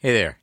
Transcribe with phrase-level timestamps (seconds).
[0.00, 0.38] Hey there.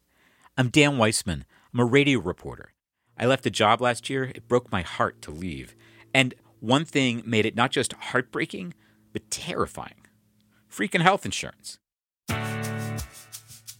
[0.57, 1.43] I'm Dan Weissmann.
[1.73, 2.73] I'm a radio reporter.
[3.17, 4.25] I left a job last year.
[4.35, 5.77] It broke my heart to leave.
[6.13, 8.73] And one thing made it not just heartbreaking,
[9.13, 10.07] but terrifying
[10.69, 11.79] freaking health insurance.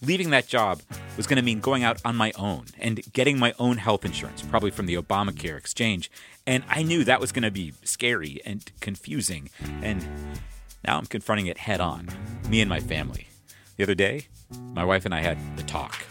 [0.01, 0.81] Leaving that job
[1.17, 4.43] was going to mean going out on my own and getting my own health insurance,
[4.43, 6.09] probably from the Obamacare exchange.
[6.47, 9.49] And I knew that was going to be scary and confusing.
[9.81, 10.07] And
[10.87, 12.07] now I'm confronting it head on,
[12.47, 13.27] me and my family.
[13.77, 14.27] The other day,
[14.73, 16.05] my wife and I had the talk.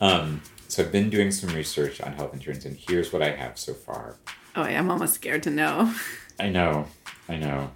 [0.00, 3.58] Um, so I've been doing some research on health insurance, and here's what I have
[3.58, 4.16] so far.
[4.54, 5.94] Oh, I'm almost scared to know.
[6.40, 6.86] I know,
[7.28, 7.70] I know.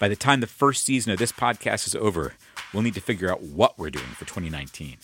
[0.00, 2.34] By the time the first season of this podcast is over,
[2.72, 4.96] we'll need to figure out what we're doing for 2019.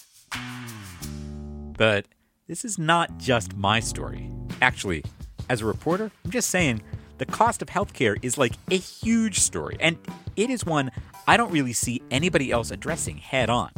[1.77, 2.06] But
[2.47, 4.30] this is not just my story.
[4.62, 5.05] Actually,
[5.48, 6.83] as a reporter, I'm just saying
[7.20, 9.98] the cost of healthcare is like a huge story, and
[10.37, 10.91] it is one
[11.28, 13.70] I don't really see anybody else addressing head on.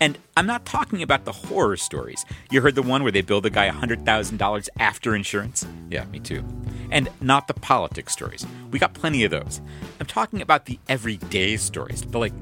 [0.00, 2.24] And I'm not talking about the horror stories.
[2.50, 5.64] You heard the one where they bill the guy $100,000 after insurance?
[5.90, 6.44] Yeah, me too.
[6.90, 8.44] And not the politics stories.
[8.72, 9.60] We got plenty of those.
[10.00, 12.02] I'm talking about the everyday stories.
[12.02, 12.32] The like,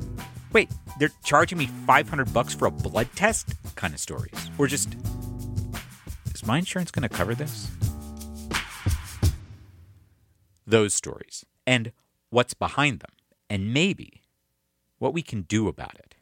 [0.55, 4.51] wait, they're charging me 500 bucks for a blood test kind of stories.
[4.57, 4.97] Or just,
[6.35, 7.71] is my insurance going to cover this?
[10.67, 11.45] Those stories.
[11.67, 11.93] And
[12.31, 13.13] what's behind them.
[13.49, 14.23] And maybe
[14.99, 16.15] what we can do about it.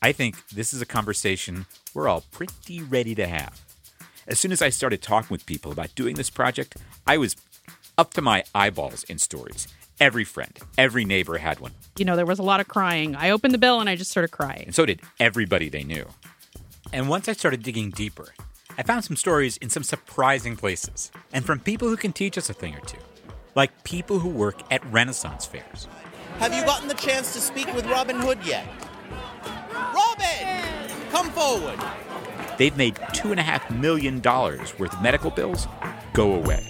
[0.00, 3.60] I think this is a conversation we're all pretty ready to have.
[4.28, 7.34] As soon as I started talking with people about doing this project, I was
[7.96, 9.66] up to my eyeballs in stories.
[9.98, 11.72] Every friend, every neighbor had one.
[11.98, 13.16] You know, there was a lot of crying.
[13.16, 14.64] I opened the bill and I just started crying.
[14.66, 16.06] And so did everybody they knew.
[16.92, 18.28] And once I started digging deeper,
[18.78, 22.48] I found some stories in some surprising places, and from people who can teach us
[22.48, 22.98] a thing or two,
[23.56, 25.88] like people who work at Renaissance fairs.
[26.38, 28.64] Have you gotten the chance to speak with Robin Hood yet?
[29.74, 31.10] Robin!
[31.10, 31.80] Come forward.
[32.56, 35.66] They've made $2.5 million worth of medical bills
[36.12, 36.64] go away.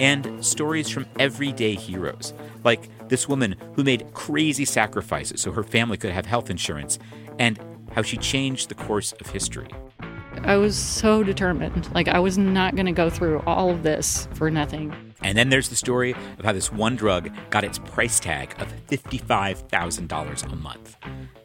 [0.00, 2.32] And stories from everyday heroes,
[2.64, 6.98] like this woman who made crazy sacrifices so her family could have health insurance,
[7.38, 7.60] and
[7.94, 9.68] how she changed the course of history.
[10.44, 11.92] I was so determined.
[11.94, 14.94] Like, I was not going to go through all of this for nothing.
[15.22, 18.72] And then there's the story of how this one drug got its price tag of
[18.88, 20.96] $55,000 a month.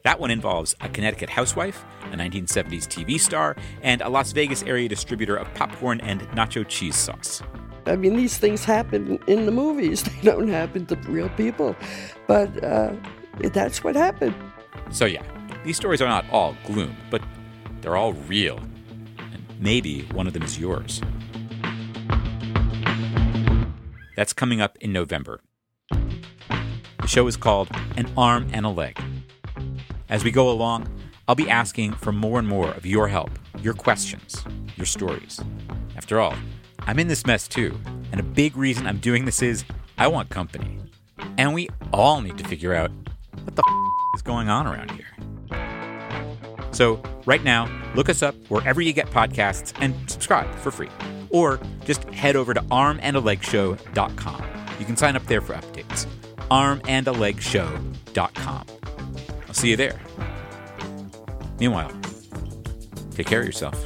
[0.03, 4.89] That one involves a Connecticut housewife, a 1970s TV star, and a Las Vegas area
[4.89, 7.43] distributor of popcorn and nacho cheese sauce.
[7.85, 11.75] I mean, these things happen in the movies, they don't happen to real people.
[12.25, 12.93] But uh,
[13.53, 14.35] that's what happened.
[14.89, 15.23] So, yeah,
[15.63, 17.21] these stories are not all gloom, but
[17.81, 18.59] they're all real.
[19.59, 21.01] Maybe one of them is yours.
[24.15, 25.41] That's coming up in November.
[25.89, 28.99] The show is called An Arm and a Leg.
[30.09, 30.87] As we go along,
[31.27, 33.31] I'll be asking for more and more of your help,
[33.61, 34.43] your questions,
[34.75, 35.41] your stories.
[35.95, 36.35] After all,
[36.81, 37.77] I'm in this mess too,
[38.11, 39.65] and a big reason I'm doing this is
[39.97, 40.77] I want company.
[41.37, 42.91] And we all need to figure out
[43.43, 45.16] what the f- is going on around here.
[46.77, 50.91] So, right now, look us up wherever you get podcasts and subscribe for free.
[51.31, 54.43] Or just head over to armandalegshow.com.
[54.77, 56.05] You can sign up there for updates.
[56.51, 58.65] armandalegshow.com.
[59.47, 59.99] I'll see you there.
[61.59, 61.91] Meanwhile,
[63.09, 63.83] take care of yourself.